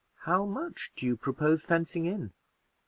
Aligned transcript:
"How 0.21 0.45
much 0.45 0.91
do 0.95 1.05
you 1.05 1.15
propose 1.15 1.63
fencing 1.63 2.07
in?" 2.07 2.33